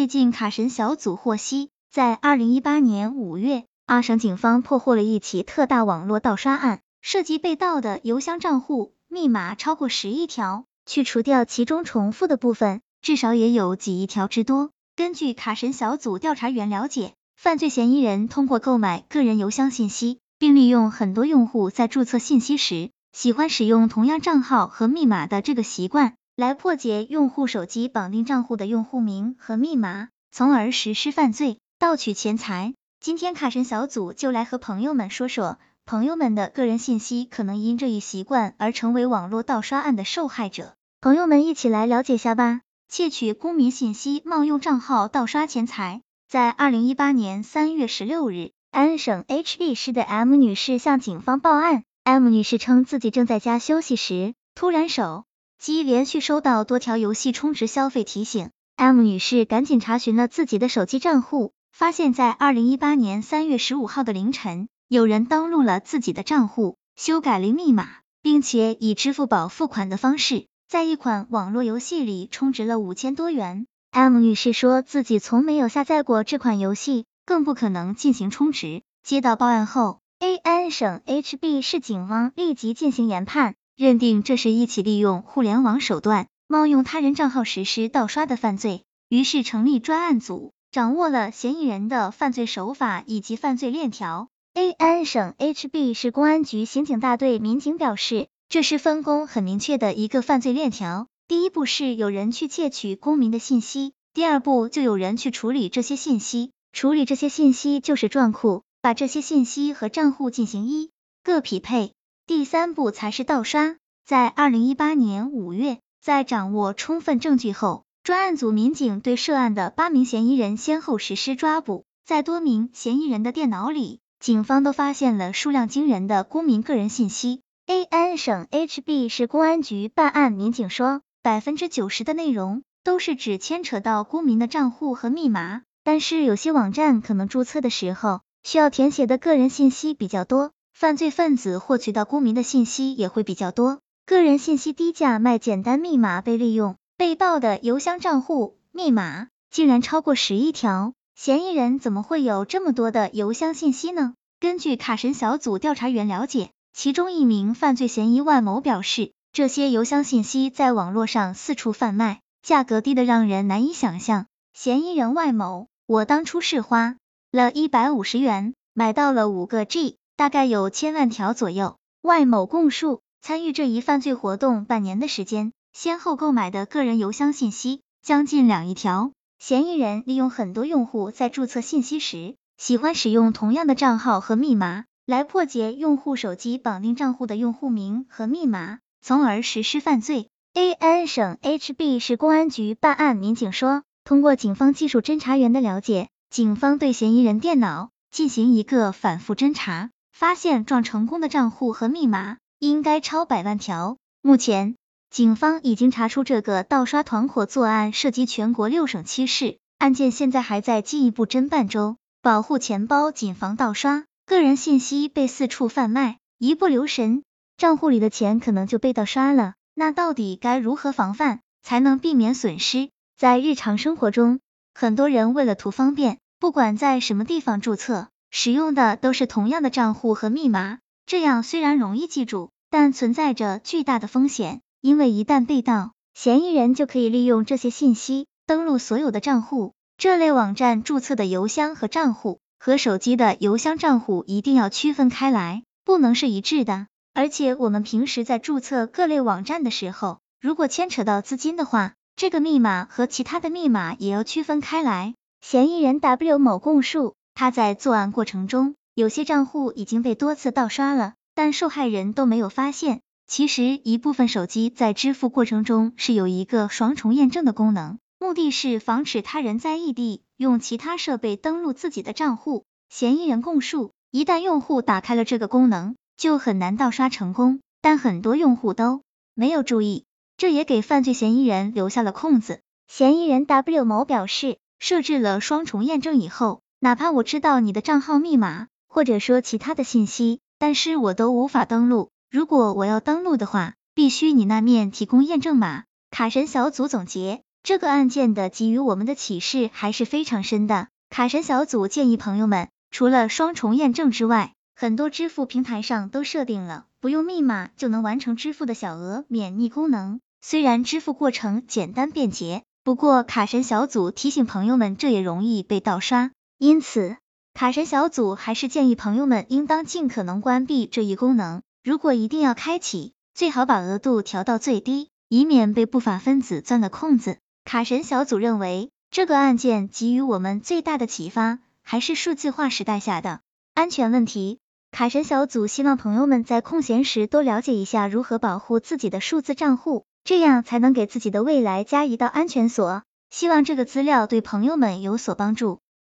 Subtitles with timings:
[0.00, 14.70] 最近卡神小组获悉，在二零一八年五月，阿省警方破获了一起特大网络盗刷案，涉及被盗的邮箱账户密码超过十亿条，去除掉其中重复的部分，至少也有几亿条之多。
[14.96, 32.72] 根据卡神小组调查员了解，犯罪嫌疑人通过购买个人邮箱信息，并利用很多用户在注册信息时喜欢使用同样账号和密码的这个习惯，来破解用户手机绑定账户的用户名和密码，从而实施犯罪，盗取钱财。
[32.98, 40.72] 今天卡神小组就来和朋友们说说，朋友们的个人信息可能因这一习惯而成为网络盗刷案的受害者。
[41.02, 42.62] 朋友们一起来了解下吧。
[42.88, 46.00] 窃取公民信息，冒用账号盗刷钱财。
[46.26, 51.82] 在二零一八年三月十六日，安省 HB 市的 M 女士向警方报案。
[52.02, 55.26] M 女士称自己正在家休息时，突然手
[55.60, 58.48] 机连续收到多条游戏充值消费提醒。
[58.76, 67.86] M 女士赶紧查询了自己的手机账户，发现，在二零一八年三月十五号的凌晨，有人登录了自己的账户，修改了密码，
[68.22, 70.46] 并且以支付宝付款的方式。
[70.66, 73.66] 在一款网络游戏里充值了五千多元。
[73.90, 78.80] M 女士说自己从没有下载过这款游戏，更不可能进行充值。
[79.02, 94.28] 接到报案后，A 安省 HB 市警方立即进行研判，认定这是一起利用互联网手段冒用他人账号实施盗刷的犯罪，于是成立专案组，掌握了嫌疑人的犯罪手法以及犯罪链条。
[94.52, 98.28] A 安省 HB 市公安局刑警大队民警表示。
[98.50, 101.06] 这是分工很明确的一个犯罪链条。
[101.28, 110.90] 第一步是有人去窃取公民的信息，第二步就有人去处理这些信息，处理这些信息就是赚库，把这些信息和账户进行一
[111.22, 111.92] 个匹配。
[112.30, 113.74] 第三步才是盗刷。
[114.06, 121.86] 在二零一八年五月，在掌握充分证据后，专案组民警对涉案的八名嫌疑人先后实施抓捕。
[122.06, 127.40] 在多名嫌疑人的电脑里，警方都发现了数量惊人的公民个人信息。
[127.66, 154.14] A N 省 HB 市公安局办案民警说，百分之九十的内容都是只牵扯到公民的账户和密码，但是有些网站可能注册的时候需要填写的个人信息比较多，犯罪分子获取到公民的信息也会比较多，个人信息低价卖简单密码被利用，被盗的邮箱账户密码竟然超过十亿条，嫌疑人怎么会有这么多的邮箱信息呢？
[154.40, 156.48] 根据卡神小组调查员了解。
[156.72, 164.28] 其中一名犯罪嫌疑万某表示，这些邮箱信息在网络上四处贩卖，价格低的让人难以想象。
[164.54, 166.96] 嫌疑人外某，我当初是花
[167.30, 171.76] 了一百五十元买到了五个 G，大概有千万条左右。
[172.02, 179.12] 外某供述，参与这一犯罪活动半年的时间，先后购买的个人邮箱信息将近两亿条。
[179.38, 184.84] 嫌疑人利用很多用户在注册信息时，喜欢使用同样的账号和密码。
[185.06, 190.28] 来破解用户手机绑定账户的用户名和密码，从而实施犯罪。
[190.52, 203.96] A 安省 HB 市公安局办案民警说，通过警方技术侦查员的了解，警方对嫌疑人电脑进行一个反复侦查，发现撞成功的账户和密码应该超百万条。
[204.20, 204.76] 目前，
[205.08, 211.96] 警方已经查出这个盗刷团伙作案涉及全国六省七市，案件现在还在进一步侦办中。
[212.20, 214.04] 保护钱包，谨防盗刷。
[214.26, 217.22] 个人信息被四处贩卖，一不留神，
[217.56, 219.54] 账户里的钱可能就被盗刷了。
[219.72, 222.90] 那到底该如何防范，才能避免损失？
[223.16, 224.40] 在日常生活中，
[224.74, 230.78] 很多人为了图方便，不管在什么地方注册，使用的都是同样的账户和密码。
[231.06, 239.74] 这样虽然容易记住，但存在着巨大的风险，因为一旦被盗，嫌疑人就可以利用这些信息登录所有的账户。
[239.98, 242.40] 这类网站注册的邮箱和账户。
[242.62, 246.88] 和手机的邮箱账户一定要区分开来，不能是一致的。
[247.14, 255.14] 而且我们平时在注册各类网站的时候，如果牵扯到资金的话，这个密码和其他的密码也要区分开来。
[255.40, 263.00] 嫌疑人 W 某供述，他在作案过程中，有些账户已经被多次盗刷了，但受害人都没有发现。
[263.26, 270.22] 其实一部分手机在支付过程中是有一个双重验证的功能，目的是防止他人在异地。
[270.36, 277.60] 用其他设备登录自己的账户，嫌疑人供述，一旦用户打开了这个功能，就很难盗刷成功。
[277.82, 279.02] 但很多用户都
[279.34, 280.06] 没有注意，
[280.36, 282.60] 这也给犯罪嫌疑人留下了空子。
[282.88, 292.08] 嫌疑人 W 某表示，设置了双重验证以后，哪怕我知道你的账号密码，或者说其他的信息，但是我都无法登录。
[292.30, 295.84] 如果我要登录的话，必须你那面提供验证码。
[296.10, 297.42] 卡神小组总结。
[297.62, 300.88] 这个案件的给予我们的启示还是非常深的。
[301.10, 310.20] 卡神小组建议朋友们，除了双重验证之外，很多支付平台上都设定了不用密码就能完成支付的小额免密功能。
[310.40, 316.30] 虽然支付过程简单便捷，不过卡神小组提醒朋友们，这也容易被盗刷。
[316.60, 317.16] 因此，
[317.54, 321.62] 卡神小组还是建议朋友们应当尽可能关闭这一功能。
[321.82, 327.38] 如果一定要开启，最好把额度调到最低，以免被不法分子钻了空子。
[327.64, 333.40] 卡神小组认为，这个案件给予我们最大的启发，还是数字化时代下的
[333.72, 334.58] 安全问题。
[334.92, 340.04] 卡神小组希望朋友们在空闲时多了解一下如何保护自己的数字账户。
[340.24, 343.02] 这样才能给自己的未来加一道安全锁。
[343.30, 345.80] 希望这个资料对朋友们有所帮助。